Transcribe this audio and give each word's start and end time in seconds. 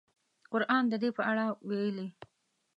قران 0.51 0.83
د 0.91 0.93
دې 1.01 1.09
په 1.17 1.23
اړه 1.31 1.45
ویلي. 1.67 2.07